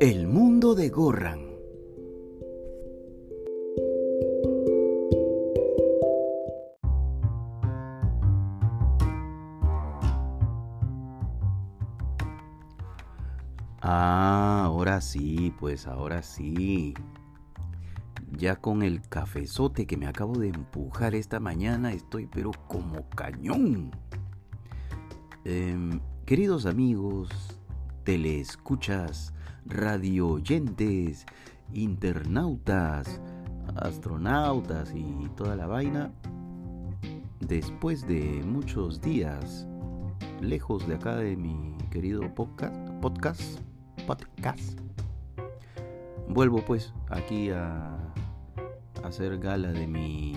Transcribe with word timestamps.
El 0.00 0.28
mundo 0.28 0.74
de 0.74 0.88
Gorran. 0.88 1.40
Ah, 13.82 14.62
ahora 14.64 15.02
sí, 15.02 15.52
pues 15.60 15.86
ahora 15.86 16.22
sí. 16.22 16.94
Ya 18.38 18.56
con 18.56 18.82
el 18.82 19.02
cafezote 19.02 19.86
que 19.86 19.98
me 19.98 20.06
acabo 20.06 20.38
de 20.38 20.48
empujar 20.48 21.14
esta 21.14 21.40
mañana 21.40 21.92
estoy 21.92 22.24
pero 22.24 22.52
como 22.68 23.06
cañón. 23.10 23.90
Em, 25.44 26.00
queridos 26.24 26.64
amigos, 26.64 27.28
teleescuchas, 28.04 29.34
radio 29.34 29.39
oyentes, 30.20 31.26
internautas, 31.72 33.20
astronautas 33.76 34.92
y 34.94 35.28
toda 35.36 35.56
la 35.56 35.66
vaina, 35.66 36.10
después 37.40 38.06
de 38.06 38.42
muchos 38.44 39.00
días 39.00 39.66
lejos 40.40 40.86
de 40.86 40.94
acá 40.94 41.16
de 41.16 41.36
mi 41.36 41.76
querido 41.90 42.22
podcast, 42.34 42.74
podcast, 43.00 43.60
podcast, 44.06 44.80
vuelvo 46.28 46.64
pues 46.64 46.94
aquí 47.08 47.50
a, 47.50 47.96
hacer 49.04 49.38
gala 49.38 49.72
de 49.72 49.86
mi, 49.86 50.34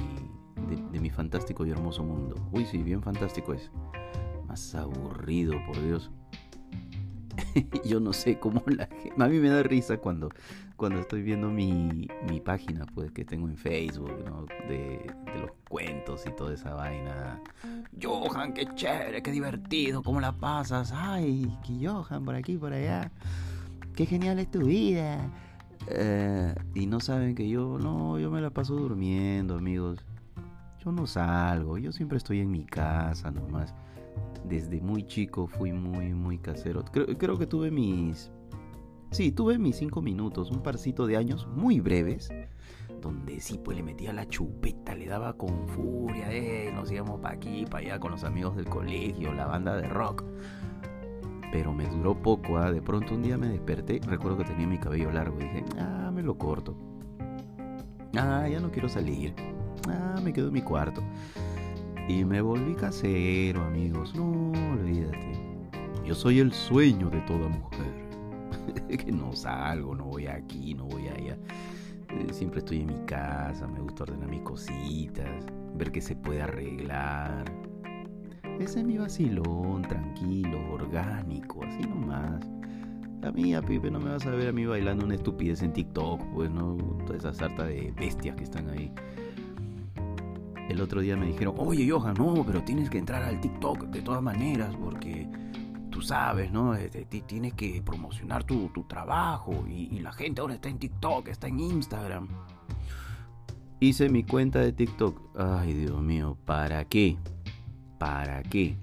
de 0.92 1.00
mi 1.00 1.10
fantástico 1.10 1.66
y 1.66 1.72
hermoso 1.72 2.04
mundo. 2.04 2.36
Uy, 2.52 2.66
sí, 2.66 2.82
bien 2.82 3.02
fantástico 3.02 3.54
es. 3.54 3.72
Más 4.48 4.76
aburrido, 4.76 5.54
por 5.66 5.82
Dios. 5.82 6.12
yo 7.86 8.00
no 8.00 8.14
sé 8.14 8.40
cómo 8.40 8.64
la. 8.68 8.88
A 9.24 9.28
mí 9.28 9.40
me 9.40 9.50
da 9.50 9.64
risa 9.64 9.98
cuando, 9.98 10.30
cuando 10.76 11.00
estoy 11.00 11.22
viendo 11.22 11.50
mi, 11.50 12.08
mi 12.30 12.40
página 12.40 12.86
pues, 12.94 13.12
que 13.12 13.26
tengo 13.26 13.48
en 13.48 13.58
Facebook, 13.58 14.14
¿no? 14.26 14.46
de, 14.68 15.12
de, 15.26 15.40
los 15.40 15.52
cuentos 15.70 16.26
y 16.26 16.32
toda 16.32 16.54
esa 16.54 16.74
vaina. 16.74 17.42
Johan, 18.02 18.54
qué 18.54 18.68
chévere, 18.76 19.22
qué 19.22 19.32
divertido, 19.32 20.04
¿cómo 20.04 20.20
la 20.20 20.32
pasas? 20.32 20.92
Ay, 20.94 21.52
que 21.66 21.88
Johan, 21.88 22.26
por 22.26 22.36
aquí, 22.36 22.58
por 22.58 22.74
allá. 22.74 23.12
Qué 23.96 24.06
genial 24.06 24.40
es 24.40 24.50
tu 24.50 24.66
vida. 24.66 25.30
Eh, 25.88 26.56
y 26.74 26.86
no 26.86 27.00
saben 27.00 27.36
que 27.36 27.48
yo, 27.48 27.78
no, 27.78 28.18
yo 28.18 28.32
me 28.32 28.42
la 28.42 28.50
paso 28.50 28.76
durmiendo, 28.76 29.56
amigos. 29.56 30.00
Yo 30.84 30.92
no 30.92 31.08
salgo, 31.08 31.78
yo 31.78 31.92
siempre 31.92 32.18
estoy 32.18 32.40
en 32.40 32.52
mi 32.52 32.66
casa 32.66 33.32
nomás 33.32 33.74
desde 34.44 34.82
muy 34.82 35.04
chico 35.04 35.48
fui 35.48 35.72
muy, 35.72 36.14
muy 36.14 36.38
casero. 36.38 36.84
Creo, 36.84 37.38
que 37.38 37.48
tuve 37.48 37.72
mis... 37.72 38.32
Sí, 39.12 39.32
tuve 39.32 39.58
mis 39.60 39.78
cinco 39.78 40.02
minutos, 40.02 40.50
un 40.52 40.64
parcito 40.64 41.06
de 41.06 41.18
años 41.18 41.48
muy 41.48 41.80
breves, 41.80 42.30
donde 43.00 43.40
sí, 43.40 43.60
pues 43.64 43.78
le 43.78 43.84
metía 43.84 44.12
la 44.12 44.28
chupeta, 44.28 44.96
le 44.96 45.06
daba 45.06 45.34
con 45.34 45.68
furia, 45.68 46.32
eh, 46.32 46.72
nos 46.74 46.92
íbamos 46.92 47.20
para 47.20 47.36
aquí, 47.36 47.66
para 47.66 47.86
allá 47.86 48.00
con 48.00 48.12
los 48.12 48.24
amigos 48.24 48.56
del 48.56 48.66
colegio, 48.66 49.34
la 49.34 49.46
banda 49.46 49.76
de 49.76 49.88
rock. 49.88 50.24
Pero 51.52 51.74
me 51.74 51.88
duró 51.88 52.20
poco, 52.20 52.58
¿ah? 52.58 52.72
de 52.72 52.82
pronto 52.82 53.14
un 53.14 53.22
día 53.22 53.38
me 53.38 53.50
desperté, 53.50 54.02
recuerdo 54.04 54.40
que 54.40 54.46
tenía 54.46 54.66
mi 54.66 54.80
cabello 54.80 55.12
largo 55.12 55.38
y 55.40 55.44
dije, 55.44 55.64
ah, 55.78 56.10
me 56.12 56.24
lo 56.24 56.36
corto. 56.36 56.76
Ah, 58.16 58.48
ya 58.48 58.60
no 58.60 58.72
quiero 58.72 58.90
salir. 58.90 59.36
Ah, 59.88 60.20
me 60.24 60.34
quedo 60.34 60.48
en 60.48 60.54
mi 60.54 60.62
cuarto. 60.62 61.04
Y 62.08 62.26
me 62.26 62.42
volví 62.42 62.76
casero, 62.76 63.64
amigos. 63.64 64.14
No, 64.14 64.52
olvídate. 64.74 65.32
Yo 66.06 66.14
soy 66.14 66.40
el 66.40 66.52
sueño 66.52 67.10
de 67.10 67.22
toda 67.22 67.48
mujer. 67.48 68.04
que 68.98 69.12
no 69.12 69.34
salgo, 69.34 69.96
no 69.96 70.06
voy 70.06 70.28
aquí, 70.28 70.74
no 70.74 70.86
voy 70.86 71.08
allá. 71.08 71.38
Eh, 72.10 72.28
siempre 72.32 72.60
estoy 72.60 72.82
en 72.82 72.88
mi 72.88 73.06
casa, 73.06 73.68
me 73.68 73.80
gusta 73.80 74.04
ordenar 74.04 74.30
mis 74.30 74.42
cositas, 74.42 75.46
ver 75.76 75.92
qué 75.92 76.02
se 76.02 76.16
puede 76.16 76.42
arreglar. 76.42 77.46
Ese 78.60 78.82
es 78.82 78.86
mi 78.86 78.98
vacilón, 78.98 79.82
tranquilo, 79.84 80.60
orgánico, 80.74 81.64
así 81.64 81.88
nomás. 81.88 82.46
A 83.24 83.32
mí, 83.32 83.56
a 83.56 83.62
Pipe, 83.62 83.90
no 83.90 84.00
me 84.00 84.12
vas 84.12 84.26
a 84.26 84.32
ver 84.32 84.50
a 84.50 84.52
mí 84.52 84.66
bailando 84.66 85.06
una 85.06 85.16
estupidez 85.16 85.64
en 85.64 85.72
TikTok, 85.72 86.22
pues 86.34 86.52
no, 86.52 86.76
toda 87.06 87.18
esa 87.18 87.34
sarta 87.34 87.64
de 87.64 87.94
bestias 87.98 88.36
que 88.36 88.44
están 88.44 88.70
ahí. 88.70 88.92
El 90.74 90.82
otro 90.82 91.02
día 91.02 91.16
me 91.16 91.28
dijeron, 91.28 91.54
oye 91.60 91.88
Johan, 91.88 92.16
no, 92.16 92.44
pero 92.44 92.64
tienes 92.64 92.90
que 92.90 92.98
entrar 92.98 93.22
al 93.22 93.40
TikTok 93.40 93.84
de 93.90 94.02
todas 94.02 94.24
maneras 94.24 94.76
porque 94.82 95.30
tú 95.92 96.02
sabes, 96.02 96.52
¿no? 96.52 96.74
Este, 96.74 97.06
tienes 97.06 97.54
que 97.54 97.84
promocionar 97.86 98.44
tu, 98.44 98.72
trabajo 98.88 99.66
y, 99.68 100.00
la 100.00 100.12
gente 100.12 100.42
ahora 100.42 100.56
está 100.56 100.70
en 100.70 100.80
TikTok, 100.80 101.28
está 101.28 101.48
en 101.48 101.60
Instagram. 101.60 102.28
Hice 103.80 104.10
mi 104.10 104.24
cuenta 104.24 104.62
de 104.62 104.74
TikTok. 104.74 105.38
Ay, 105.38 105.74
Dios 105.74 106.02
mío, 106.02 106.40
¿para 106.44 106.86
qué? 106.86 107.18
¿Para 108.00 108.42
qué? 108.42 108.76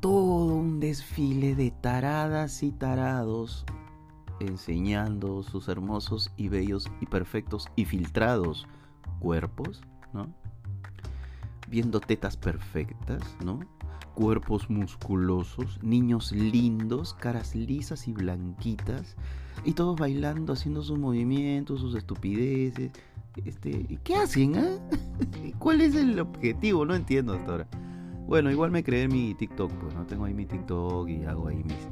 Todo 0.00 0.54
un 0.54 0.80
desfile 0.80 1.54
de 1.54 1.72
taradas 1.72 2.62
y 2.62 2.72
tarados 2.72 3.66
enseñando 4.40 5.42
sus 5.42 5.68
hermosos 5.68 6.32
y 6.38 6.48
bellos 6.48 6.90
y 7.02 7.06
perfectos 7.06 7.68
y 7.76 7.84
filtrados 7.84 8.66
cuerpos, 9.20 9.82
¿no? 10.12 10.28
Viendo 11.68 12.00
tetas 12.00 12.36
perfectas, 12.36 13.22
¿no? 13.44 13.60
Cuerpos 14.14 14.68
musculosos, 14.68 15.82
niños 15.82 16.32
lindos, 16.32 17.14
caras 17.14 17.54
lisas 17.54 18.08
y 18.08 18.12
blanquitas, 18.12 19.16
y 19.64 19.72
todos 19.72 19.98
bailando, 19.98 20.52
haciendo 20.52 20.82
sus 20.82 20.98
movimientos, 20.98 21.80
sus 21.80 21.94
estupideces. 21.94 22.90
Este, 23.44 23.98
¿Qué 24.02 24.16
hacen? 24.16 24.56
Ah? 24.56 24.78
¿Cuál 25.58 25.80
es 25.80 25.94
el 25.94 26.18
objetivo? 26.18 26.84
No 26.84 26.94
entiendo 26.94 27.34
hasta 27.34 27.52
ahora. 27.52 27.68
Bueno, 28.26 28.50
igual 28.50 28.70
me 28.70 28.84
creé 28.84 29.08
mi 29.08 29.34
TikTok, 29.34 29.72
pues 29.72 29.94
no 29.94 30.06
tengo 30.06 30.24
ahí 30.24 30.34
mi 30.34 30.46
TikTok 30.46 31.08
y 31.08 31.24
hago 31.24 31.48
ahí 31.48 31.62
mis... 31.64 31.88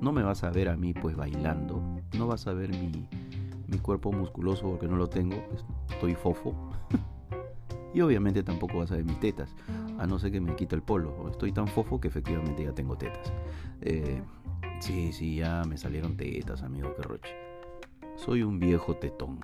No 0.00 0.12
me 0.12 0.22
vas 0.22 0.44
a 0.44 0.50
ver 0.50 0.68
a 0.68 0.76
mí 0.76 0.92
pues 0.92 1.16
bailando, 1.16 1.82
no 2.16 2.26
vas 2.26 2.46
a 2.46 2.52
ver 2.52 2.70
mi, 2.70 3.08
mi 3.66 3.78
cuerpo 3.78 4.12
musculoso 4.12 4.68
porque 4.68 4.86
no 4.86 4.96
lo 4.96 5.08
tengo, 5.08 5.36
estoy 5.90 6.14
fofo. 6.14 6.54
y 7.96 8.02
obviamente 8.02 8.42
tampoco 8.42 8.76
vas 8.76 8.92
a 8.92 8.96
ver 8.96 9.06
mis 9.06 9.18
tetas, 9.20 9.54
a 9.98 10.06
no 10.06 10.18
ser 10.18 10.30
que 10.30 10.38
me 10.38 10.54
quita 10.54 10.76
el 10.76 10.82
polo. 10.82 11.30
Estoy 11.30 11.50
tan 11.50 11.66
fofo 11.66 11.98
que 11.98 12.08
efectivamente 12.08 12.62
ya 12.62 12.74
tengo 12.74 12.98
tetas. 12.98 13.32
Eh, 13.80 14.20
sí, 14.80 15.14
sí, 15.14 15.36
ya 15.36 15.62
me 15.66 15.78
salieron 15.78 16.14
tetas, 16.14 16.62
amigo 16.62 16.94
que. 16.94 17.30
Soy 18.16 18.42
un 18.42 18.60
viejo 18.60 18.96
tetón. 18.96 19.40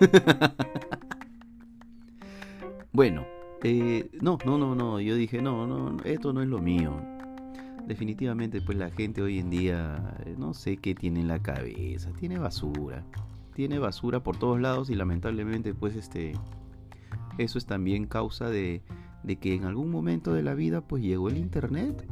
bueno, 2.92 3.24
eh, 3.62 4.10
no, 4.20 4.38
no, 4.44 4.58
no, 4.58 4.74
no. 4.74 4.98
Yo 4.98 5.14
dije, 5.14 5.40
no, 5.40 5.68
no, 5.68 5.96
esto 6.02 6.32
no 6.32 6.42
es 6.42 6.48
lo 6.48 6.58
mío 6.58 7.00
definitivamente 7.86 8.60
pues 8.60 8.76
la 8.76 8.90
gente 8.90 9.22
hoy 9.22 9.38
en 9.38 9.48
día 9.48 10.14
eh, 10.26 10.34
no 10.36 10.52
sé 10.52 10.76
qué 10.76 10.94
tiene 10.94 11.20
en 11.20 11.28
la 11.28 11.40
cabeza, 11.40 12.10
tiene 12.20 12.38
basura, 12.38 13.02
tiene 13.54 13.78
basura 13.78 14.22
por 14.22 14.36
todos 14.36 14.60
lados 14.60 14.90
y 14.90 14.94
lamentablemente 14.94 15.72
pues 15.72 15.96
este 15.96 16.34
eso 17.38 17.58
es 17.58 17.66
también 17.66 18.06
causa 18.06 18.50
de, 18.50 18.82
que 19.40 19.54
en 19.54 19.64
algún 19.64 19.90
momento 19.90 20.32
de 20.32 20.42
la 20.42 20.54
vida 20.54 20.80
pues 20.80 21.02
llegó 21.02 21.28
el 21.28 21.38
internet, 21.38 22.06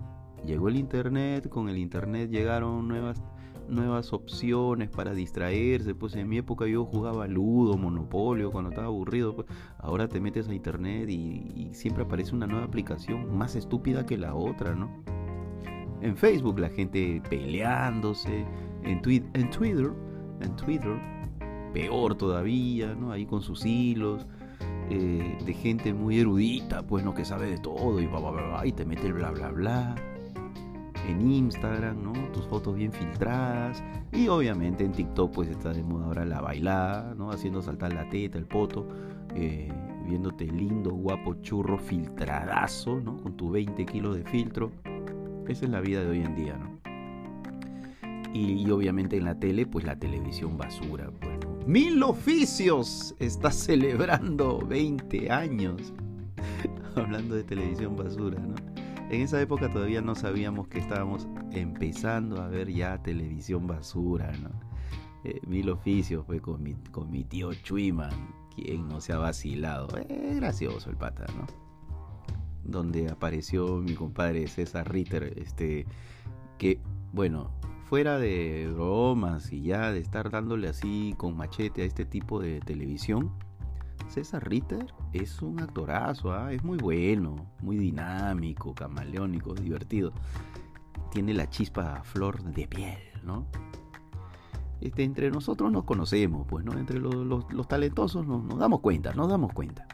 llegó 0.44 0.69
el 0.69 0.76
internet, 0.76 1.48
con 1.48 1.69
el 1.69 1.78
internet 1.78 2.31
llegaron 2.31 2.88
nuevas 2.88 3.22
nuevas 3.69 4.12
opciones 4.12 4.91
para 4.91 5.12
distraerse, 5.12 5.92
pues 5.92 6.14
en 6.14 6.28
mi 6.28 6.38
época 6.38 6.69
yo 6.69 6.84
jugaba 6.84 7.26
ludo, 7.26 7.76
monopolio, 7.76 8.53
cuando 8.53 8.70
estaba 8.70 8.87
aburrido, 8.87 9.34
pues 9.34 9.48
ahora 9.78 10.06
te 10.06 10.20
metes 10.20 10.48
a 10.48 10.54
internet 10.54 11.11
y, 11.11 11.50
y 11.52 11.75
siempre 11.75 12.05
aparece 12.05 12.32
una 12.37 12.46
nueva 12.46 12.64
aplicación 12.64 13.37
más 13.37 13.56
estúpida 13.56 14.06
que 14.06 14.19
la 14.19 14.37
otra, 14.37 14.76
¿no? 14.76 14.88
en 16.00 16.17
Facebook 16.17 16.58
la 16.58 16.69
gente 16.69 17.22
peleándose, 17.29 18.44
en, 18.82 19.02
en 19.34 19.50
Twitter, 19.50 19.93
en 20.40 20.56
Twitter, 20.56 21.00
peor 21.72 22.14
todavía, 22.17 22.94
¿no? 22.94 23.12
Ahí 23.12 23.26
con 23.26 23.43
sus 23.43 23.64
hilos, 23.64 24.26
eh, 24.91 25.38
de 25.44 25.53
gente 25.55 25.93
muy 25.93 26.21
erudita, 26.21 26.83
pues 26.83 27.05
no 27.05 27.15
que 27.15 27.25
sabe 27.25 27.50
de 27.50 27.59
todo 27.59 28.00
y 28.00 28.09
y 28.65 28.73
te 28.73 28.85
mete 28.85 29.06
el 29.06 29.15
bla 29.15 29.31
bla 29.31 29.50
bla. 29.50 29.94
En 31.09 31.31
Instagram, 31.31 32.03
¿no? 32.03 32.12
Tus 32.33 32.47
fotos 32.47 32.75
bien 32.75 32.93
filtradas. 32.93 33.83
Y 34.12 34.29
obviamente 34.29 34.85
en 34.85 34.93
TikTok, 34.93 35.33
pues 35.33 35.49
está 35.49 35.73
de 35.73 35.83
moda 35.83 36.06
ahora 36.06 36.25
la 36.25 36.41
bailada, 36.41 37.15
¿no? 37.15 37.31
Haciendo 37.31 37.62
saltar 37.62 37.93
la 37.93 38.09
teta, 38.09 38.38
el 38.38 38.47
poto. 38.47 38.88
Eh, 39.35 39.71
viéndote 40.06 40.47
lindo, 40.47 40.91
guapo, 40.93 41.35
churro, 41.43 41.79
filtradazo, 41.79 43.00
¿no? 43.00 43.17
Con 43.17 43.37
tu 43.37 43.50
20 43.50 43.85
kilos 43.87 44.17
de 44.17 44.25
filtro. 44.25 44.73
Esa 45.49 45.65
es 45.65 45.71
la 45.71 45.81
vida 45.81 46.00
de 46.00 46.09
hoy 46.09 46.21
en 46.21 46.35
día, 46.35 46.56
¿no? 46.56 46.77
Y, 48.32 48.71
obviamente 48.71 49.17
en 49.17 49.25
la 49.25 49.39
tele, 49.39 49.67
pues 49.67 49.85
la 49.85 49.99
televisión 49.99 50.59
basura. 50.59 51.11
Pues, 51.21 51.36
Mil 51.67 52.01
oficios 52.05 53.15
está 53.19 53.51
celebrando 53.51 54.59
20 54.67 55.33
años. 55.33 55.93
Hablando 56.95 57.35
de 57.35 57.43
televisión 57.43 57.97
basura, 57.97 58.39
¿no? 58.39 58.55
en 59.11 59.23
esa 59.23 59.41
época 59.41 59.71
todavía 59.71 60.01
no 60.01 60.15
sabíamos 60.15 60.69
que 60.69 60.79
estábamos 60.79 61.29
empezando 61.53 62.41
a 62.41 62.49
ver 62.49 62.73
ya 62.73 63.03
televisión 63.03 63.67
basura, 63.67 64.33
¿no? 64.43 64.51
Eh, 65.25 65.41
mil 65.47 65.71
oficios 65.71 66.25
fue 66.27 66.41
con 66.41 66.63
mi, 66.63 66.75
con 66.91 67.11
mi 67.11 67.25
tío 67.25 67.53
Chuiman, 67.55 68.13
quien 68.55 68.89
no 68.89 69.01
se 69.01 69.13
ha 69.13 69.19
vacilado. 69.19 69.89
Es 70.09 70.37
gracioso 70.37 70.91
el 70.91 70.97
pata, 70.97 71.27
¿no? 71.37 71.47
Donde 72.65 73.11
apareció 73.11 73.79
mi 73.79 73.95
compadre 73.95 74.47
César 74.49 74.91
Ritter, 74.91 75.35
este, 75.37 75.87
que, 76.59 76.81
bueno, 77.13 77.51
fuera 77.88 78.19
de 78.19 78.69
bromas 78.73 79.53
y 79.53 79.62
ya 79.62 79.93
de 79.93 80.00
estar 80.00 80.31
dándole 80.31 80.69
así 80.69 81.15
con 81.17 81.37
machete 81.37 81.83
a 81.83 81.85
este 81.85 82.05
tipo 82.05 82.41
de 82.41 82.61
televisión, 82.61 83.31
César 84.09 84.49
Ritter 84.49 84.87
es 85.12 85.41
un 85.41 85.61
actorazo, 85.61 86.33
¿ah? 86.33 86.53
es 86.53 86.65
muy 86.65 86.79
bueno, 86.79 87.37
muy 87.61 87.77
dinámico, 87.77 88.75
camaleónico, 88.75 89.55
divertido. 89.55 90.12
Tiene 91.12 91.33
la 91.33 91.49
chispa 91.49 92.03
flor 92.03 92.43
de 92.43 92.67
piel, 92.67 92.99
¿no? 93.25 93.47
Este, 94.81 95.05
entre 95.05 95.31
nosotros 95.31 95.71
nos 95.73 95.85
conocemos, 95.85 96.47
pues, 96.49 96.65
¿no? 96.65 96.73
Entre 96.73 96.99
los, 96.99 97.69
talentosos 97.69 98.27
nos, 98.27 98.59
damos 98.59 98.81
cuenta, 98.81 99.12
nos 99.15 99.29
damos 99.29 99.53
cuenta. 99.53 99.87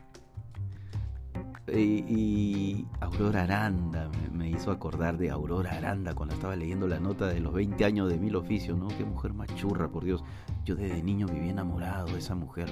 Y, 1.75 2.87
Aurora 3.01 3.45
Aranda 3.45 4.11
me, 4.33 4.51
hizo 4.51 4.71
acordar 4.71 5.17
de 5.17 5.31
Aurora 5.31 5.73
Aranda 5.73 6.15
cuando 6.15 6.35
estaba 6.35 6.55
leyendo 6.55 6.87
la 6.87 7.01
nota 7.01 7.27
de 7.29 7.41
los 7.41 7.55
20 7.55 7.85
años 7.85 8.11
de 8.11 8.19
Mil 8.19 8.37
Oficios, 8.37 8.79
¿no? 8.79 8.89
Qué 8.89 9.05
mujer 9.05 9.33
más 9.33 9.55
churra, 9.55 9.89
por 9.89 10.05
Dios. 10.05 10.23
Yo 10.65 10.75
desde 10.75 11.03
niño 11.03 11.27
viví 11.27 11.49
enamorado 11.49 12.09
de 12.09 12.19
esa 12.19 12.35
mujer 12.35 12.69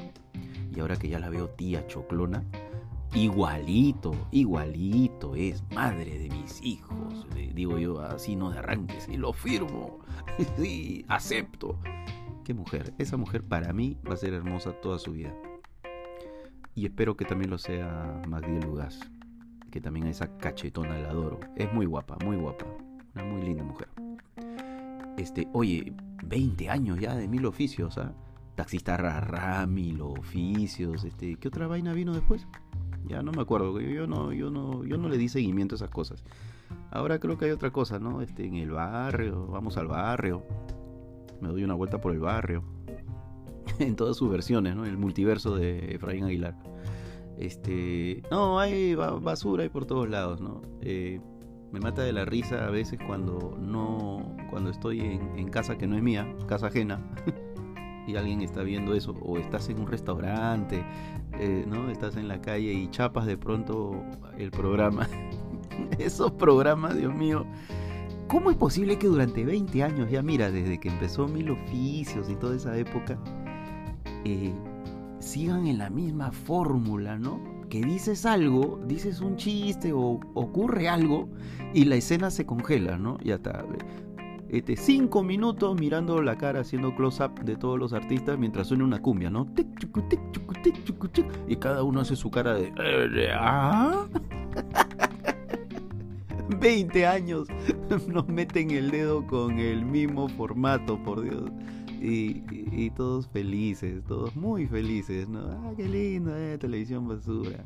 y 0.74 0.80
ahora 0.80 0.96
que 0.96 1.08
ya 1.08 1.18
la 1.18 1.30
veo 1.30 1.48
tía 1.48 1.86
choclona, 1.86 2.44
igualito, 3.14 4.12
igualito 4.30 5.34
es 5.34 5.64
madre 5.74 6.18
de 6.18 6.28
mis 6.28 6.62
hijos. 6.62 7.26
digo 7.54 7.78
yo 7.78 8.00
así 8.00 8.36
no 8.36 8.50
de 8.50 8.58
arranques 8.58 9.08
y 9.08 9.16
lo 9.16 9.32
firmo. 9.32 9.98
sí, 10.58 11.04
acepto. 11.08 11.78
Qué 12.44 12.54
mujer, 12.54 12.92
esa 12.98 13.16
mujer 13.16 13.44
para 13.44 13.72
mí 13.72 13.96
va 14.08 14.14
a 14.14 14.16
ser 14.16 14.34
hermosa 14.34 14.72
toda 14.72 14.98
su 14.98 15.12
vida. 15.12 15.32
Y 16.80 16.86
espero 16.86 17.14
que 17.14 17.26
también 17.26 17.50
lo 17.50 17.58
sea 17.58 18.22
Magdiel 18.26 18.62
Lugas, 18.62 19.00
que 19.70 19.82
también 19.82 20.06
a 20.06 20.10
esa 20.12 20.38
cachetona 20.38 20.98
la 20.98 21.10
adoro. 21.10 21.38
Es 21.54 21.70
muy 21.74 21.84
guapa, 21.84 22.16
muy 22.24 22.36
guapa. 22.36 22.64
Una 23.14 23.22
muy 23.22 23.42
linda 23.42 23.62
mujer. 23.62 23.88
Este, 25.18 25.46
oye, 25.52 25.92
20 26.24 26.70
años 26.70 26.98
ya 26.98 27.14
de 27.14 27.28
mil 27.28 27.44
oficios, 27.44 27.98
¿ah? 27.98 28.14
taxista 28.54 28.96
rara, 28.96 29.66
mil 29.66 30.00
oficios, 30.00 31.04
este, 31.04 31.36
¿qué 31.36 31.48
otra 31.48 31.66
vaina 31.66 31.92
vino 31.92 32.14
después? 32.14 32.46
Ya 33.06 33.22
no 33.22 33.30
me 33.32 33.42
acuerdo, 33.42 33.78
yo, 33.78 34.06
no, 34.06 34.32
yo 34.32 34.50
no, 34.50 34.82
yo 34.82 34.96
no 34.96 35.10
le 35.10 35.18
di 35.18 35.28
seguimiento 35.28 35.74
a 35.74 35.76
esas 35.76 35.90
cosas. 35.90 36.24
Ahora 36.90 37.18
creo 37.18 37.36
que 37.36 37.44
hay 37.44 37.50
otra 37.50 37.70
cosa, 37.70 37.98
¿no? 37.98 38.22
Este, 38.22 38.46
en 38.46 38.54
el 38.54 38.70
barrio, 38.70 39.48
vamos 39.48 39.76
al 39.76 39.88
barrio. 39.88 40.44
Me 41.42 41.48
doy 41.48 41.62
una 41.62 41.74
vuelta 41.74 42.00
por 42.00 42.12
el 42.12 42.20
barrio. 42.20 42.64
en 43.86 43.96
todas 43.96 44.16
sus 44.16 44.30
versiones, 44.30 44.76
¿no? 44.76 44.84
El 44.84 44.98
multiverso 44.98 45.56
de 45.56 45.94
Efraín 45.94 46.24
Aguilar. 46.24 46.54
Este, 47.38 48.22
no, 48.30 48.60
hay 48.60 48.94
basura 48.94 49.62
hay 49.62 49.70
por 49.70 49.86
todos 49.86 50.08
lados, 50.08 50.40
¿no? 50.40 50.60
Eh, 50.82 51.20
me 51.72 51.80
mata 51.80 52.02
de 52.02 52.12
la 52.12 52.24
risa 52.24 52.66
a 52.66 52.70
veces 52.70 52.98
cuando 53.06 53.56
no, 53.58 54.36
cuando 54.50 54.70
estoy 54.70 55.00
en, 55.00 55.48
casa 55.48 55.78
que 55.78 55.86
no 55.86 55.96
es 55.96 56.02
mía, 56.02 56.28
casa 56.46 56.66
ajena. 56.66 57.00
y 58.06 58.16
alguien 58.16 58.42
está 58.42 58.62
viendo 58.62 58.94
eso, 58.94 59.12
o 59.22 59.38
estás 59.38 59.68
en 59.68 59.80
un 59.80 59.86
restaurante, 59.86 60.84
eh, 61.38 61.64
¿no? 61.66 61.88
Estás 61.90 62.16
en 62.16 62.28
la 62.28 62.42
calle 62.42 62.72
y 62.72 62.90
chapas 62.90 63.24
de 63.24 63.38
pronto 63.38 64.02
el 64.36 64.50
programa. 64.50 65.08
Esos 65.98 66.32
programas, 66.32 66.96
Dios 66.96 67.14
mío. 67.14 67.46
¿Cómo 68.26 68.50
es 68.50 68.56
posible 68.56 68.96
que 68.98 69.06
durante 69.06 69.44
20 69.44 69.82
años, 69.82 70.10
ya 70.10 70.22
mira, 70.22 70.50
desde 70.50 70.78
que 70.78 70.88
empezó 70.88 71.26
Mil 71.26 71.50
Oficios 71.50 72.28
y 72.30 72.36
toda 72.36 72.54
esa 72.54 72.76
época, 72.76 73.18
eh, 74.24 74.52
sigan 75.18 75.66
en 75.66 75.78
la 75.78 75.90
misma 75.90 76.32
fórmula, 76.32 77.18
¿no? 77.18 77.40
Que 77.68 77.82
dices 77.82 78.26
algo, 78.26 78.80
dices 78.86 79.20
un 79.20 79.36
chiste 79.36 79.92
o 79.92 80.20
ocurre 80.34 80.88
algo 80.88 81.28
y 81.72 81.84
la 81.84 81.96
escena 81.96 82.30
se 82.30 82.46
congela, 82.46 82.98
¿no? 82.98 83.18
Ya 83.20 83.36
está 83.36 83.64
este, 84.50 84.76
cinco 84.76 85.22
minutos 85.22 85.78
mirando 85.78 86.20
la 86.22 86.36
cara, 86.36 86.60
haciendo 86.60 86.96
close-up 86.96 87.44
de 87.44 87.54
todos 87.54 87.78
los 87.78 87.92
artistas 87.92 88.36
mientras 88.36 88.66
suena 88.66 88.82
una 88.82 89.00
cumbia, 89.00 89.30
¿no? 89.30 89.46
Y 91.46 91.56
cada 91.56 91.84
uno 91.84 92.00
hace 92.00 92.16
su 92.16 92.32
cara 92.32 92.54
de... 92.54 92.72
20 96.60 97.06
años 97.06 97.48
nos 98.08 98.28
meten 98.28 98.70
el 98.72 98.90
dedo 98.90 99.26
con 99.26 99.58
el 99.58 99.84
mismo 99.84 100.28
formato, 100.28 101.02
por 101.02 101.22
Dios. 101.22 101.50
Y, 102.02 102.90
todos 102.96 103.28
felices, 103.28 104.02
todos 104.04 104.34
muy 104.34 104.66
felices, 104.66 105.28
¿no? 105.28 105.40
Ah, 105.50 105.72
qué 105.76 105.86
lindo, 105.86 106.34
eh, 106.34 106.56
televisión 106.58 107.06
basura 107.06 107.62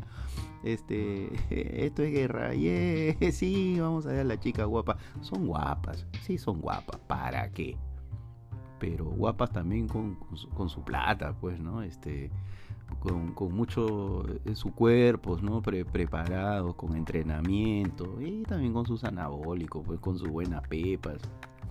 este, 0.65 1.31
esto 1.87 2.03
es 2.03 2.13
guerra, 2.13 2.55
yeah, 2.55 3.15
sí, 3.33 3.79
vamos 3.79 4.07
a 4.07 4.11
ver 4.11 4.21
a 4.21 4.25
la 4.25 4.41
chica 4.41 4.65
guapa. 4.65 4.97
Son 5.21 5.47
guapas, 5.47 6.07
sí 6.23 6.39
son 6.39 6.61
guapas, 6.61 6.99
¿para 7.07 7.51
qué? 7.51 7.77
Pero 8.81 9.05
guapas 9.05 9.53
también 9.53 9.87
con, 9.87 10.19
su, 10.69 10.83
plata, 10.83 11.35
pues, 11.41 11.61
¿no? 11.61 11.83
Este, 11.83 12.31
con, 13.01 13.35
mucho 13.55 14.25
en 14.45 14.57
su 14.57 14.73
cuerpo, 14.73 15.39
¿no? 15.41 15.63
preparados, 15.63 16.75
con 16.75 16.97
entrenamiento 16.97 18.21
y 18.21 18.43
también 18.43 18.73
con 18.73 18.87
sus 18.87 19.05
anabólicos, 19.05 19.83
pues, 19.87 20.01
con 20.01 20.19
sus 20.19 20.29
buenas 20.29 20.67
pepas 20.69 21.19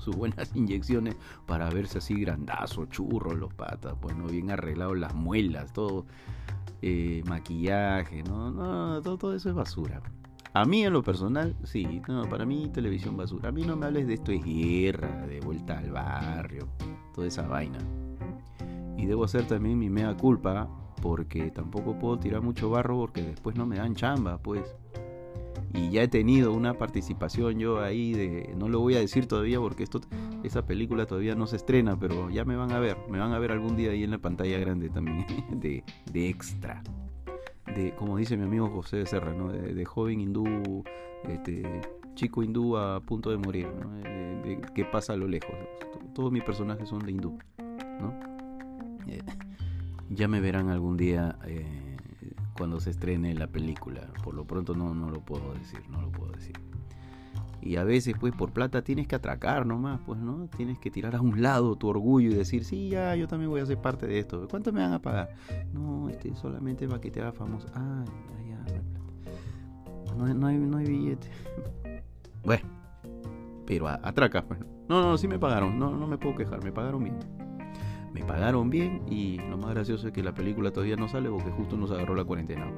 sus 0.04 0.16
buenas 0.16 0.52
inyecciones 0.56 1.16
para 1.46 1.70
verse 1.70 1.98
así 1.98 2.16
grandazo, 2.16 2.86
churro 2.86 3.36
los 3.36 3.54
patas, 3.54 3.96
pues 4.02 4.16
no 4.16 4.26
bien 4.28 4.52
arreglados 4.52 4.98
las 4.98 5.14
muelas, 5.14 5.74
todo 5.74 6.06
eh, 6.82 7.24
maquillaje, 7.28 8.24
¿no? 8.24 8.52
No, 8.52 9.02
todo, 9.02 9.34
eso 9.34 9.50
es 9.50 9.56
basura. 9.56 10.02
A 10.54 10.66
mí 10.66 10.84
en 10.84 10.94
lo 10.94 11.02
personal, 11.02 11.56
sí, 11.64 12.02
no, 12.08 12.30
para 12.30 12.46
mí 12.46 12.70
televisión 12.72 13.18
basura. 13.18 13.50
A 13.50 13.52
mí 13.52 13.64
no 13.64 13.76
me 13.76 13.88
hables 13.88 14.06
de 14.06 14.16
esto 14.16 14.32
es 14.32 14.44
guerra, 14.44 15.26
de 15.26 15.40
vuelta 15.40 15.80
al 15.80 15.92
barrio, 15.92 16.68
toda 17.16 17.28
esa 17.28 17.48
vaina. 17.48 17.80
Y 18.98 19.06
debo 19.06 19.24
hacer 19.24 19.48
también 19.48 19.80
mi 19.80 19.90
mea 19.90 20.16
culpa, 20.16 20.70
porque 21.02 21.50
tampoco 21.52 21.98
puedo 21.98 22.20
tirar 22.20 22.42
mucho 22.42 22.70
barro 22.70 22.98
porque 22.98 23.24
después 23.24 23.56
no 23.56 23.66
me 23.66 23.78
dan 23.78 23.96
chamba, 23.96 24.38
pues 24.38 24.76
y 25.74 25.90
ya 25.90 26.04
he 26.04 26.08
tenido 26.08 26.54
una 26.54 26.76
participación 26.76 27.60
yo 27.60 27.82
ahí 27.82 28.14
de 28.14 28.54
no 28.58 28.68
lo 28.68 28.80
voy 28.80 28.96
a 28.96 29.00
decir 29.00 29.28
todavía 29.28 29.60
porque 29.60 29.84
esto 29.84 30.02
esa 30.44 30.66
película 30.66 31.06
todavía 31.06 31.36
no 31.36 31.48
se 31.48 31.56
estrena 31.56 31.98
pero 32.00 32.30
ya 32.30 32.46
me 32.46 32.56
van 32.56 32.72
a 32.72 32.80
ver 32.80 32.98
me 33.10 33.20
van 33.20 33.34
a 33.34 33.40
ver 33.40 33.52
algún 33.52 33.76
día 33.76 33.92
ahí 33.92 34.04
en 34.04 34.12
la 34.12 34.20
pantalla 34.20 34.58
grande 34.60 34.90
también 34.90 35.26
de, 35.52 35.84
de 36.12 36.30
extra 36.30 36.84
de 37.76 37.94
como 37.96 38.18
dice 38.18 38.38
mi 38.38 38.44
amigo 38.44 38.70
José 38.70 38.98
de 38.98 39.06
Serra 39.06 39.34
¿no? 39.34 39.52
de, 39.52 39.86
joven 39.86 40.22
hindú 40.22 40.84
este 41.28 41.82
chico 42.16 42.44
hindú 42.44 42.78
a 42.78 43.00
punto 43.00 43.32
de 43.32 43.38
morir 43.38 43.68
¿no? 43.68 43.90
de, 43.94 44.62
que 44.76 44.86
pasa 44.86 45.14
a 45.14 45.18
lo 45.18 45.28
lejos 45.28 45.56
todos 46.14 46.32
mis 46.32 46.44
personajes 46.44 46.90
son 46.90 47.00
de 47.00 47.12
hindú 47.12 47.40
¿no? 48.00 48.14
Eh, 49.08 49.22
ya 50.10 50.28
me 50.28 50.42
verán 50.42 50.70
algún 50.70 50.98
día 50.98 51.38
eh, 51.46 51.93
cuando 52.58 52.80
se 52.80 52.92
estrene 52.92 53.34
la 53.34 53.48
película. 53.48 54.02
Por 54.24 54.36
lo 54.36 54.46
pronto 54.46 54.76
no, 54.76 54.94
no 54.94 55.10
lo 55.10 55.22
puedo 55.22 55.54
decir, 55.54 55.82
no 55.90 56.02
lo 56.02 56.12
puedo 56.12 56.32
decir. 56.32 56.56
Y 57.62 57.78
a 57.78 57.86
veces, 57.86 58.16
pues, 58.20 58.34
por 58.34 58.52
plata 58.52 58.82
tienes 58.84 59.08
que 59.08 59.16
atracar 59.16 59.66
nomás, 59.66 60.02
pues, 60.06 60.20
¿no? 60.20 60.48
Tienes 60.58 60.80
que 60.80 60.92
tirar 60.92 61.16
a 61.16 61.22
un 61.22 61.42
lado 61.42 61.76
tu 61.78 61.88
orgullo 61.88 62.30
y 62.30 62.34
decir, 62.34 62.66
sí, 62.66 62.90
ya, 62.90 63.16
yo 63.16 63.28
también 63.28 63.50
voy 63.50 63.62
a 63.62 63.66
ser 63.66 63.78
parte 63.78 64.06
de 64.06 64.20
esto. 64.20 64.48
¿Cuánto 64.50 64.74
me 64.74 64.82
van 64.82 64.92
a 64.92 65.02
pagar? 65.02 65.30
No, 65.72 66.10
este, 66.10 66.36
solamente 66.36 66.88
para 66.88 67.00
que 67.00 67.10
te 67.10 67.22
haga 67.22 67.32
famoso. 67.32 67.70
Ah, 67.74 68.04
ya, 68.46 68.74
ya, 68.74 70.14
no, 70.16 70.48
hay, 70.48 70.58
no 70.58 70.78
hay 70.78 70.86
billete. 70.86 71.30
bueno, 72.44 72.68
pero 73.66 73.88
atraca, 73.88 74.44
pues. 74.44 74.60
No, 74.90 75.02
no, 75.02 75.18
sí 75.18 75.30
me 75.30 75.40
pagaron, 75.40 75.80
no, 75.80 75.96
no 75.96 76.06
me 76.06 76.18
puedo 76.18 76.36
quejar, 76.36 76.62
me 76.62 76.74
pagaron 76.74 77.02
bien 77.02 77.43
me 78.14 78.24
pagaron 78.24 78.70
bien 78.70 79.02
y 79.10 79.38
lo 79.38 79.58
más 79.58 79.72
gracioso 79.72 80.08
es 80.08 80.14
que 80.14 80.24
la 80.24 80.34
película 80.34 80.72
todavía 80.72 80.96
no 80.96 81.08
sale 81.08 81.30
porque 81.30 81.50
justo 81.52 81.76
nos 81.76 81.92
agarró 81.92 82.16
la 82.16 82.24
cuarentena. 82.24 82.72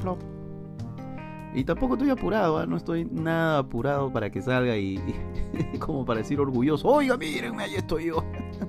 Y 1.54 1.64
tampoco 1.64 1.94
estoy 1.94 2.10
apurado, 2.10 2.58
¿ah? 2.58 2.66
no 2.66 2.78
estoy 2.78 3.06
nada 3.06 3.60
apurado 3.60 4.12
para 4.12 4.30
que 4.30 4.42
salga 4.42 4.78
y, 4.78 5.00
como 5.80 6.06
para 6.06 6.20
decir 6.20 6.40
orgulloso, 6.40 6.88
oiga, 6.88 7.18
mírenme, 7.18 7.64
ahí 7.64 7.76
estoy 7.76 8.08
yo. 8.08 8.24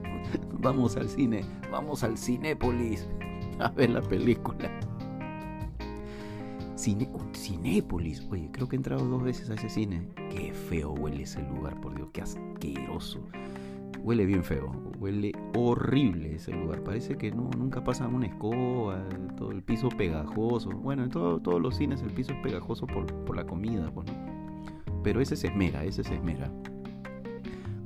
vamos 0.52 0.96
al 0.96 1.08
cine, 1.08 1.44
vamos 1.70 2.02
al 2.02 2.18
Cinépolis 2.18 3.08
a 3.58 3.70
ver 3.70 3.90
la 3.90 4.02
película. 4.02 4.70
Cine, 6.74 7.08
Cinépolis, 7.32 8.26
oye, 8.30 8.50
creo 8.52 8.68
que 8.68 8.76
he 8.76 8.78
entrado 8.78 9.04
dos 9.04 9.22
veces 9.22 9.50
a 9.50 9.54
ese 9.54 9.68
cine. 9.68 10.08
Qué 10.30 10.52
feo 10.52 10.92
huele 10.92 11.22
ese 11.22 11.42
lugar, 11.42 11.80
por 11.80 11.94
Dios, 11.94 12.08
qué 12.12 12.22
asqueroso 12.22 13.20
huele 14.06 14.24
bien 14.24 14.44
feo, 14.44 14.72
huele 15.06 15.32
horrible 15.54 16.34
ese 16.34 16.52
lugar. 16.52 16.82
Parece 16.82 17.16
que 17.16 17.30
no, 17.30 17.48
nunca 17.56 17.82
pasan 17.84 18.12
una 18.14 18.26
escoba, 18.26 19.04
todo 19.36 19.52
el 19.52 19.62
piso 19.62 19.88
pegajoso. 19.88 20.70
Bueno, 20.70 21.04
en 21.04 21.10
todos 21.10 21.60
los 21.60 21.76
cines 21.76 22.02
el 22.02 22.10
piso 22.10 22.32
es 22.32 22.38
pegajoso 22.40 22.86
por, 22.86 23.36
la 23.36 23.46
comida, 23.46 23.90
pues, 23.92 24.08
pero 25.04 25.20
ese 25.20 25.36
se 25.36 25.48
esmera, 25.48 25.84
ese 25.84 26.02
se 26.02 26.14
esmera. 26.14 26.50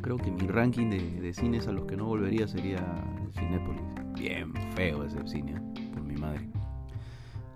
Creo 0.00 0.16
que 0.16 0.30
mi 0.30 0.46
ranking 0.46 0.88
de, 0.88 1.34
cines 1.34 1.68
a 1.68 1.72
los 1.72 1.84
que 1.84 1.96
no 1.96 2.06
volvería 2.06 2.48
sería 2.48 2.82
Cinépolis. 3.32 3.82
Bien 4.18 4.54
feo 4.74 5.04
ese 5.04 5.26
cine, 5.26 5.60
por 5.92 6.02
mi 6.02 6.16
madre. 6.16 6.48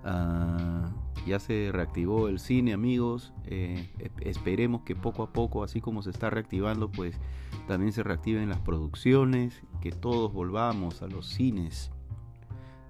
Ah, 0.04 0.90
ya 1.26 1.38
se 1.38 1.71
reactivó 1.73 2.28
el 2.28 2.38
cine, 2.38 2.73
amigos. 2.73 3.33
Eh, 3.47 3.88
esperemos 4.21 4.83
que 4.83 4.95
poco 4.95 5.23
a 5.23 5.33
poco, 5.33 5.62
así 5.62 5.81
como 5.81 6.02
se 6.02 6.11
está 6.11 6.31
reactivando, 6.31 6.90
pues 6.90 7.19
también 7.66 7.93
se 7.93 8.02
reactiven 8.02 8.49
las 8.49 8.61
producciones, 8.61 9.62
que 9.81 9.90
todos 9.90 10.33
volvamos 10.33 11.02
a 11.02 11.07
los 11.07 11.26
cines. 11.26 11.90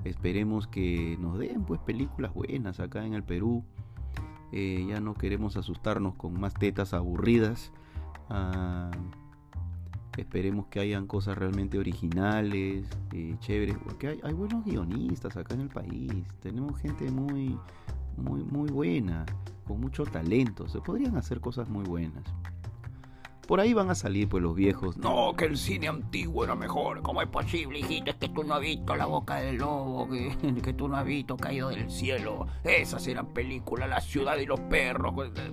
Esperemos 0.05 0.67
que 0.67 1.17
nos 1.21 1.39
den 1.39 1.65
pues 1.65 1.81
películas 1.81 2.35
buenas 2.35 2.81
acá 2.81 3.05
en 3.07 3.15
el 3.15 3.23
Perú. 3.23 3.65
Eh, 4.53 4.85
ya 4.89 5.01
no 5.01 5.15
queremos 5.15 5.57
asustarnos 5.57 6.15
con 6.15 6.39
más 6.39 6.55
tetas 6.55 6.93
aburridas. 6.93 7.73
Ah, 8.29 8.91
esperemos 10.17 10.67
que 10.67 10.81
hayan 10.81 11.07
cosas 11.07 11.37
realmente 11.37 11.79
originales, 11.79 12.87
eh, 13.13 13.37
chéveres, 13.41 13.77
porque 13.83 14.21
hay, 14.23 14.33
buenos 14.33 14.65
guionistas 14.65 15.37
acá 15.37 15.55
en 15.55 15.63
el 15.63 15.69
país. 15.69 16.13
Tenemos 16.41 16.79
gente 16.81 17.11
muy, 17.11 17.59
muy, 18.17 18.43
muy 18.43 18.71
buena, 18.71 19.27
con 19.67 19.81
mucho 19.81 20.05
talento. 20.05 20.69
Se 20.69 20.81
podrían 20.81 21.17
hacer 21.17 21.41
cosas 21.41 21.69
muy 21.69 21.85
buenas. 21.85 22.25
Por 23.47 23.61
ahí 23.61 23.75
van 23.75 23.91
a 23.91 23.95
salir 23.95 24.29
pues 24.29 24.43
los 24.43 24.55
viejos. 24.55 24.97
No, 24.97 25.35
que 25.37 25.45
el 25.45 25.59
cine 25.59 25.89
antiguo 25.89 26.45
era 26.45 26.55
mejor. 26.55 27.03
¿Cómo 27.03 27.21
es 27.21 27.29
posible, 27.29 27.81
hijito? 27.81 28.11
Es 28.11 28.17
que 28.17 28.29
tú 28.29 28.43
no 28.43 28.55
has 28.55 28.61
visto 28.61 28.97
La 28.97 29.07
Boca 29.07 29.37
del 29.37 29.57
Lobo, 29.57 30.09
que, 30.09 30.35
que 30.63 30.73
tú 30.73 30.89
no 30.89 30.97
has 30.97 31.05
visto 31.05 31.37
Caído 31.37 31.69
del 31.69 31.91
Cielo. 31.91 32.47
Esas 32.63 33.07
eran 33.07 33.27
películas, 33.35 33.89
La 33.89 34.01
Ciudad 34.01 34.39
y 34.39 34.47
los 34.47 34.61
Perros. 34.61 35.13
Pues, 35.15 35.31
eh. 35.37 35.53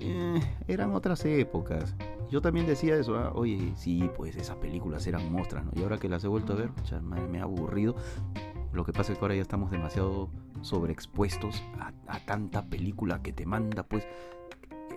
Eh, 0.00 0.40
eran 0.66 0.94
otras 0.94 1.24
épocas. 1.24 1.94
Yo 2.30 2.40
también 2.40 2.66
decía 2.66 2.96
eso, 2.96 3.16
¿ah? 3.16 3.32
oye, 3.34 3.72
sí, 3.76 4.08
pues 4.16 4.36
esas 4.36 4.56
películas 4.56 5.06
eran 5.06 5.30
monstruos, 5.32 5.64
¿no? 5.64 5.72
Y 5.74 5.82
ahora 5.82 5.98
que 5.98 6.08
las 6.08 6.22
he 6.24 6.28
vuelto 6.28 6.52
a 6.52 6.56
ver, 6.56 6.70
me 7.28 7.40
ha 7.40 7.42
aburrido. 7.42 7.96
Lo 8.72 8.84
que 8.84 8.92
pasa 8.92 9.12
es 9.12 9.18
que 9.18 9.24
ahora 9.24 9.34
ya 9.34 9.42
estamos 9.42 9.70
demasiado 9.70 10.28
sobreexpuestos 10.62 11.62
a, 12.06 12.18
tanta 12.20 12.66
película 12.66 13.22
que 13.22 13.32
te 13.32 13.46
manda, 13.46 13.82
pues, 13.82 14.06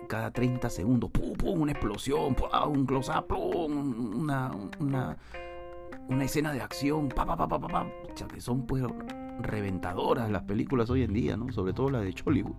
cada 0.08 0.30
30 0.30 0.68
segundos, 0.70 1.10
pum, 1.10 1.60
una 1.60 1.72
explosión, 1.72 2.36
un 2.68 2.86
close-up, 2.86 3.32
una, 3.32 4.50
una, 4.78 5.16
una, 6.08 6.24
escena 6.24 6.52
de 6.52 6.60
acción, 6.60 7.08
pa, 7.08 7.24
pa, 7.24 7.36
pa, 7.36 7.48
pa, 7.48 7.58
pa, 7.58 7.86
que 8.32 8.40
son, 8.40 8.66
pues, 8.66 8.84
reventadoras 9.40 10.30
las 10.30 10.42
películas 10.42 10.90
hoy 10.90 11.02
en 11.02 11.12
día, 11.12 11.36
¿no? 11.36 11.52
Sobre 11.52 11.72
todo 11.72 11.90
las 11.90 12.02
de 12.02 12.14
Hollywood. 12.24 12.54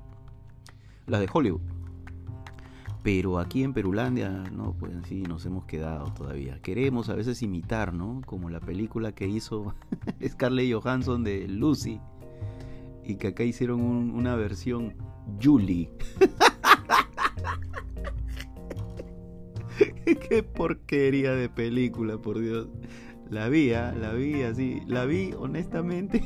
Las 1.07 1.21
de 1.21 1.29
Hollywood. 1.31 1.61
Pero 3.05 3.37
aquí 3.37 3.61
en 3.61 3.71
Perulandia, 3.71 4.29
no, 4.51 4.73
pues 4.73 4.91
sí, 5.07 5.21
nos 5.21 5.45
hemos 5.45 5.65
quedado 5.65 6.11
todavía. 6.13 6.59
Queremos 6.63 7.07
a 7.09 7.13
veces 7.13 7.43
imitar, 7.43 7.93
¿no? 7.93 8.21
Como 8.25 8.49
la 8.49 8.59
película 8.59 9.11
que 9.11 9.27
hizo 9.27 9.75
Scarlett 10.27 10.73
Johansson 10.73 11.23
de 11.23 11.47
Lucy. 11.47 12.01
Y 13.05 13.15
que 13.15 13.27
acá 13.27 13.43
hicieron 13.43 13.81
una 13.81 14.35
versión 14.35 14.95
Julie. 15.41 15.89
Qué 20.29 20.43
porquería 20.43 21.33
de 21.33 21.49
película, 21.49 22.17
por 22.17 22.39
Dios. 22.39 22.67
La 23.29 23.49
vi, 23.49 23.73
¿ah? 23.73 23.93
la 23.99 24.13
vi 24.13 24.43
así. 24.43 24.81
La 24.87 25.05
vi 25.05 25.33
honestamente. 25.33 26.23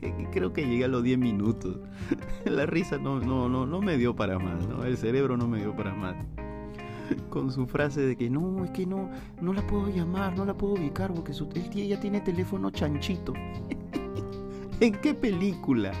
creo 0.32 0.52
que 0.52 0.66
llegué 0.66 0.84
a 0.84 0.88
los 0.88 1.02
10 1.02 1.18
minutos. 1.18 1.76
La 2.44 2.66
risa 2.66 2.98
no, 2.98 3.20
no, 3.20 3.48
no, 3.48 3.66
no 3.66 3.80
me 3.80 3.96
dio 3.96 4.14
para 4.14 4.38
más, 4.38 4.66
¿no? 4.66 4.84
El 4.84 4.96
cerebro 4.96 5.36
no 5.36 5.48
me 5.48 5.58
dio 5.58 5.74
para 5.74 5.94
más. 5.94 6.16
Con 7.30 7.50
su 7.50 7.66
frase 7.66 8.02
de 8.02 8.16
que 8.16 8.28
no, 8.28 8.64
es 8.64 8.70
que 8.70 8.86
no, 8.86 9.10
no 9.40 9.52
la 9.52 9.66
puedo 9.66 9.88
llamar, 9.88 10.36
no 10.36 10.44
la 10.44 10.54
puedo 10.54 10.74
ubicar 10.74 11.12
porque 11.12 11.32
su, 11.32 11.46
tiene 11.46 12.20
teléfono 12.20 12.70
chanchito. 12.70 13.32
¿En 14.80 14.92
qué 15.00 15.14
película? 15.14 15.92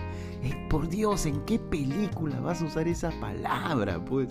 Eh, 0.42 0.54
por 0.70 0.88
Dios, 0.88 1.26
¿en 1.26 1.40
qué 1.44 1.58
película 1.58 2.38
vas 2.40 2.62
a 2.62 2.66
usar 2.66 2.86
esa 2.86 3.10
palabra? 3.20 4.04
Pues 4.04 4.28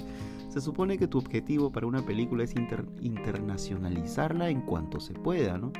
se 0.49 0.61
supone 0.61 0.97
que 0.97 1.07
tu 1.07 1.17
objetivo 1.17 1.71
para 1.71 1.85
una 1.85 2.01
película 2.01 2.43
es 2.43 2.55
internacionalizarla 2.55 4.49
en 4.49 4.61
cuanto 4.61 4.99
se 4.99 5.13
pueda, 5.13 5.57
¿no? 5.57 5.71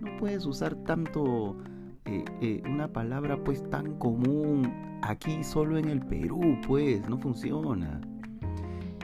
No 0.00 0.16
puedes 0.18 0.44
usar 0.44 0.74
tanto 0.84 1.56
eh, 2.04 2.24
eh, 2.42 2.62
una 2.66 2.88
palabra 2.88 3.42
pues 3.42 3.68
tan 3.70 3.98
común 3.98 4.70
aquí 5.02 5.42
solo 5.42 5.78
en 5.78 5.88
el 5.88 6.00
Perú, 6.00 6.58
pues 6.66 7.08
no 7.08 7.18
funciona. 7.18 8.00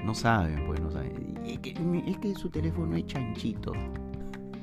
No 0.05 0.15
saben, 0.15 0.65
pues 0.67 0.81
no 0.81 0.91
saben. 0.91 1.39
Es 1.45 1.59
que, 1.59 2.35
su 2.35 2.51
teléfono 2.51 2.97
es 2.97 3.07
chanchito. 3.07 3.73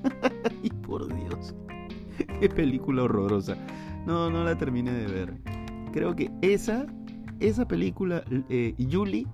y 0.63 0.69
por 0.69 1.07
Dios, 1.13 1.55
qué 2.39 2.50
película 2.50 3.03
horrorosa. 3.03 3.57
No, 4.05 4.29
no 4.29 4.43
la 4.43 4.57
terminé 4.57 4.91
de 4.91 5.07
ver. 5.07 5.38
Creo 5.91 6.15
que 6.15 6.31
esa, 6.41 6.86
esa 7.39 7.67
película, 7.67 8.24
eh, 8.50 8.75
Julie, 8.91 9.27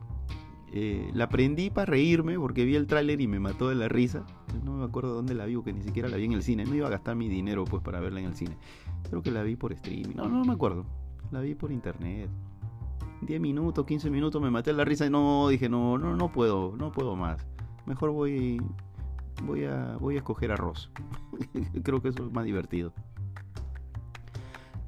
eh, 0.72 1.10
la 1.14 1.26
aprendí 1.26 1.70
para 1.70 1.88
reírme 1.88 2.38
porque 2.38 2.64
vi 2.66 2.76
el 2.76 2.86
tráiler 2.86 3.20
y 3.22 3.28
me 3.28 3.40
mató 3.40 3.70
de 3.70 3.76
la 3.76 3.88
risa. 3.88 4.26
No 4.64 4.74
me 4.74 4.86
acuerdo 4.86 5.14
dónde 5.14 5.34
la 5.34 5.46
vi, 5.46 5.62
que 5.64 5.74
ni 5.74 5.82
siquiera 5.82 6.10
la 6.10 6.18
vi 6.18 6.26
en 6.26 6.34
el 6.34 6.44
cine. 6.44 6.66
No 6.66 6.76
iba 6.76 6.88
a 6.88 6.92
gastar 6.92 7.16
mi 7.16 7.28
dinero 7.28 7.66
pues 7.66 7.82
para 7.82 8.00
verla 8.00 8.20
en 8.20 8.28
el 8.28 8.36
cine. 8.36 8.58
Creo 9.10 9.22
que 9.22 9.32
la 9.32 9.42
vi 9.44 9.56
por 9.56 9.74
streaming. 9.74 10.16
No, 10.16 10.28
no 10.28 10.44
me 10.44 10.54
acuerdo. 10.54 10.86
La 11.32 11.42
vi 11.42 11.56
por 11.56 11.72
internet. 11.72 12.30
10 13.22 13.42
minutos, 13.42 13.86
15 13.86 14.10
minutos 14.10 14.42
me 14.42 14.50
maté 14.50 14.72
de 14.72 14.78
la 14.78 14.86
risa 14.86 15.06
y 15.06 15.10
no 15.10 15.50
dije, 15.50 15.68
no, 15.68 15.98
no, 15.98 16.16
no 16.16 16.32
puedo, 16.32 16.76
no 16.78 16.92
puedo 16.92 17.16
más. 17.16 17.46
Mejor 17.86 18.12
voy 18.12 18.62
voy 19.44 19.66
a 19.66 19.98
voy 20.00 20.16
a 20.16 20.20
escoger 20.20 20.52
arroz. 20.52 20.92
Creo 21.84 22.02
que 22.02 22.10
eso 22.10 22.26
es 22.28 22.32
más 22.32 22.46
divertido. 22.46 22.94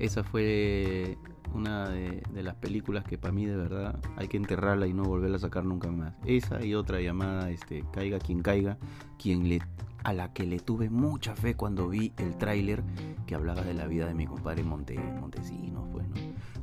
Esa 0.01 0.23
fue 0.23 1.19
una 1.53 1.87
de, 1.89 2.23
las 2.41 2.55
películas 2.55 3.03
que 3.03 3.19
para 3.19 3.31
mí 3.31 3.45
de 3.45 3.55
verdad 3.55 3.99
hay 4.17 4.27
que 4.27 4.37
enterrarla 4.37 4.87
y 4.87 4.93
no 4.95 5.03
volverla 5.03 5.37
a 5.37 5.41
sacar 5.41 5.63
nunca 5.63 5.91
más. 5.91 6.15
Esa 6.25 6.65
y 6.65 6.73
otra 6.73 6.99
llamada 7.01 7.51
este, 7.51 7.85
Caiga 7.93 8.17
quien 8.17 8.41
caiga, 8.41 8.79
quien 9.19 9.47
le, 9.47 9.61
a 10.03 10.11
la 10.11 10.33
que 10.33 10.47
le 10.47 10.57
tuve 10.57 10.89
mucha 10.89 11.35
fe 11.35 11.53
cuando 11.53 11.87
vi 11.87 12.13
el 12.17 12.35
tráiler 12.35 12.83
que 13.27 13.35
hablaba 13.35 13.61
de 13.61 13.75
la 13.75 13.85
vida 13.85 14.07
de 14.07 14.15
mi 14.15 14.25
compadre 14.25 14.63
Monte, 14.63 14.97
Montesinos. 14.97 15.87
Pues, 15.91 16.07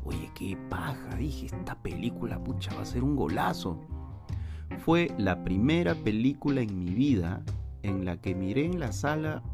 Oye, 0.05 0.33
qué 0.35 0.59
paja, 0.69 1.15
dije, 1.17 1.47
esta 1.47 1.77
película, 1.77 2.43
pucha, 2.43 2.75
va 2.75 2.83
a 2.83 2.87
ser 2.87 3.05
un 3.05 3.15
golazo. 3.15 3.79
Fue 4.81 5.13
la 5.17 5.45
primera 5.45 5.95
película 5.95 6.61
en 6.61 6.77
mi 6.77 6.91
vida 6.91 7.45
en 7.85 8.05
la 8.05 8.17
que 8.17 8.35
miré 8.35 8.65
en 8.65 8.81
la 8.81 8.91
sala, 8.91 9.45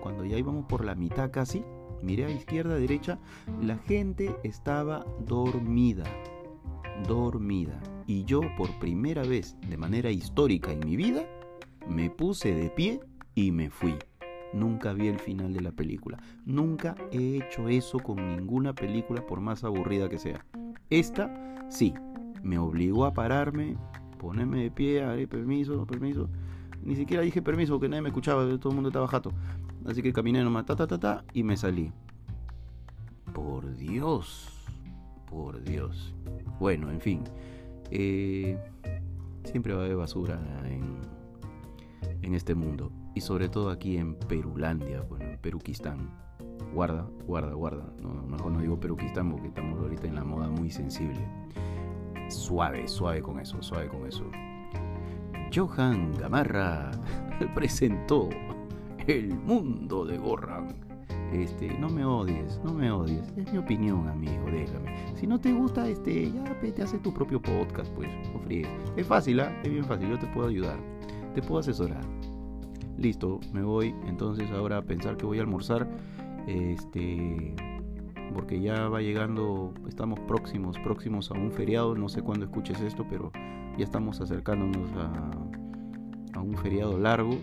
cuando 0.00 0.24
ya 0.24 0.38
íbamos 0.38 0.66
por 0.66 0.84
la 0.84 0.94
mitad 0.94 1.32
casi, 1.32 1.64
miré 2.02 2.24
a 2.24 2.30
izquierda, 2.30 2.74
derecha, 2.76 3.18
la 3.60 3.78
gente 3.78 4.34
estaba 4.42 5.04
dormida, 5.26 6.04
dormida. 7.06 7.80
Y 8.06 8.24
yo 8.24 8.40
por 8.56 8.70
primera 8.78 9.22
vez, 9.22 9.56
de 9.68 9.76
manera 9.76 10.10
histórica 10.10 10.72
en 10.72 10.80
mi 10.80 10.96
vida, 10.96 11.24
me 11.88 12.10
puse 12.10 12.54
de 12.54 12.70
pie 12.70 13.00
y 13.34 13.52
me 13.52 13.70
fui. 13.70 13.94
Nunca 14.52 14.92
vi 14.92 15.08
el 15.08 15.18
final 15.18 15.52
de 15.54 15.62
la 15.62 15.72
película. 15.72 16.18
Nunca 16.44 16.94
he 17.10 17.38
hecho 17.38 17.68
eso 17.68 17.98
con 17.98 18.16
ninguna 18.36 18.74
película 18.74 19.26
por 19.26 19.40
más 19.40 19.64
aburrida 19.64 20.08
que 20.08 20.18
sea. 20.18 20.44
Esta, 20.90 21.66
sí, 21.70 21.94
me 22.42 22.58
obligó 22.58 23.06
a 23.06 23.14
pararme, 23.14 23.76
ponerme 24.18 24.62
de 24.62 24.70
pie, 24.70 25.02
haré 25.02 25.26
permiso, 25.26 25.86
permiso. 25.86 26.28
Ni 26.84 26.96
siquiera 26.96 27.22
dije 27.22 27.40
permiso 27.40 27.74
porque 27.74 27.88
nadie 27.88 28.02
me 28.02 28.08
escuchaba, 28.08 28.44
todo 28.58 28.70
el 28.70 28.74
mundo 28.74 28.88
estaba 28.90 29.08
jato. 29.08 29.32
Así 29.86 30.02
que 30.02 30.12
caminé 30.12 30.42
nomás, 30.42 30.66
ta, 30.66 30.76
ta, 30.76 30.86
ta, 30.86 30.98
ta, 30.98 31.24
y 31.32 31.42
me 31.42 31.56
salí. 31.56 31.92
Por 33.32 33.76
Dios, 33.76 34.48
por 35.30 35.62
Dios. 35.62 36.14
Bueno, 36.58 36.90
en 36.90 37.00
fin. 37.00 37.24
Eh, 37.90 38.58
siempre 39.44 39.74
va 39.74 39.82
a 39.82 39.84
haber 39.84 39.96
basura 39.96 40.40
en, 40.64 40.98
en 42.22 42.34
este 42.34 42.54
mundo. 42.54 42.92
Y 43.14 43.20
sobre 43.20 43.48
todo 43.48 43.70
aquí 43.70 43.96
en 43.96 44.14
Perulandia, 44.14 45.02
bueno, 45.02 45.26
en 45.26 45.38
Peruquistán. 45.38 46.10
Guarda, 46.72 47.06
guarda, 47.26 47.52
guarda. 47.52 47.84
No, 48.00 48.14
mejor 48.22 48.52
no 48.52 48.60
digo 48.60 48.80
Peruquistán 48.80 49.30
porque 49.30 49.48
estamos 49.48 49.78
ahorita 49.80 50.06
en 50.06 50.14
la 50.14 50.24
moda 50.24 50.48
muy 50.48 50.70
sensible. 50.70 51.20
Suave, 52.28 52.88
suave 52.88 53.20
con 53.20 53.38
eso, 53.38 53.62
suave 53.62 53.88
con 53.88 54.06
eso. 54.06 54.24
Johan 55.54 56.14
Gamarra 56.18 56.90
presentó 57.54 58.30
el 59.06 59.34
mundo 59.34 60.04
de 60.04 60.18
Gorran. 60.18 60.74
Este, 61.32 61.68
no 61.78 61.88
me 61.88 62.04
odies, 62.04 62.60
no 62.62 62.74
me 62.74 62.90
odies. 62.90 63.32
Es 63.36 63.50
mi 63.52 63.58
opinión, 63.58 64.06
amigo, 64.08 64.44
déjame. 64.50 64.94
Si 65.16 65.26
no 65.26 65.40
te 65.40 65.52
gusta, 65.52 65.88
este, 65.88 66.30
ya 66.30 66.60
te 66.60 66.82
hace 66.82 66.98
tu 66.98 67.12
propio 67.12 67.40
podcast, 67.40 67.90
pues, 67.94 68.10
no 68.32 68.42
Es 68.96 69.06
fácil, 69.06 69.40
¿ah? 69.40 69.60
Es 69.62 69.70
bien 69.70 69.84
fácil, 69.84 70.10
yo 70.10 70.18
te 70.18 70.26
puedo 70.26 70.48
ayudar. 70.48 70.78
Te 71.34 71.40
puedo 71.40 71.60
asesorar. 71.60 72.04
Listo, 72.98 73.40
me 73.52 73.62
voy 73.62 73.94
entonces 74.06 74.50
ahora 74.50 74.78
a 74.78 74.82
pensar 74.82 75.16
que 75.16 75.24
voy 75.24 75.38
a 75.38 75.42
almorzar. 75.42 75.88
Este 76.46 77.54
porque 78.34 78.60
ya 78.60 78.88
va 78.88 79.02
llegando, 79.02 79.74
estamos 79.86 80.18
próximos, 80.20 80.78
próximos 80.78 81.30
a 81.30 81.34
un 81.34 81.52
feriado, 81.52 81.94
no 81.94 82.08
sé 82.08 82.22
cuándo 82.22 82.46
escuches 82.46 82.80
esto, 82.80 83.04
pero 83.08 83.30
ya 83.76 83.84
estamos 83.84 84.22
acercándonos 84.22 84.90
a 86.34 86.40
un 86.40 86.56
feriado 86.56 86.98
largo 86.98 87.36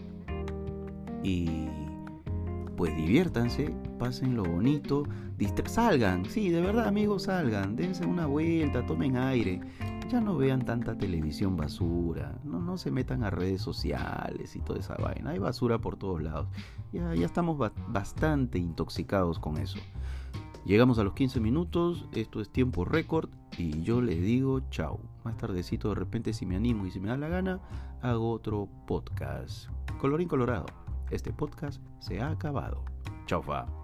y 1.23 1.67
pues 2.77 2.95
diviértanse, 2.95 3.75
pasen 3.97 4.35
lo 4.35 4.43
bonito, 4.43 5.03
salgan, 5.65 6.25
sí, 6.25 6.49
de 6.49 6.61
verdad 6.61 6.88
amigos, 6.88 7.23
salgan, 7.23 7.75
dense 7.75 8.05
una 8.05 8.25
vuelta, 8.25 8.85
tomen 8.85 9.17
aire, 9.17 9.59
ya 10.09 10.21
no 10.21 10.38
vean 10.38 10.63
tanta 10.63 10.97
televisión 10.97 11.57
basura, 11.57 12.39
no, 12.43 12.61
no 12.61 12.77
se 12.77 12.89
metan 12.89 13.23
a 13.23 13.29
redes 13.29 13.61
sociales 13.61 14.55
y 14.55 14.61
toda 14.61 14.79
esa 14.79 14.95
vaina, 14.95 15.31
hay 15.31 15.39
basura 15.39 15.79
por 15.79 15.97
todos 15.97 16.21
lados, 16.23 16.47
ya, 16.91 17.13
ya 17.15 17.25
estamos 17.25 17.57
bastante 17.89 18.57
intoxicados 18.57 19.39
con 19.39 19.57
eso. 19.57 19.77
Llegamos 20.65 20.99
a 20.99 21.03
los 21.03 21.13
15 21.13 21.39
minutos, 21.39 22.05
esto 22.13 22.41
es 22.41 22.49
tiempo 22.49 22.85
récord 22.85 23.29
y 23.57 23.81
yo 23.81 24.01
les 24.01 24.21
digo 24.21 24.59
chao. 24.69 24.99
Más 25.23 25.38
tardecito 25.38 25.89
de 25.89 25.95
repente 25.95 26.33
si 26.33 26.45
me 26.45 26.55
animo 26.55 26.85
y 26.85 26.91
si 26.91 26.99
me 26.99 27.09
da 27.09 27.17
la 27.17 27.27
gana, 27.27 27.59
hago 28.01 28.31
otro 28.31 28.67
podcast. 28.85 29.69
Colorín 29.99 30.27
colorado, 30.27 30.65
este 31.11 31.31
podcast 31.31 31.81
se 31.99 32.19
ha 32.19 32.29
acabado. 32.29 32.83
Chao 33.25 33.41
fa. 33.41 33.78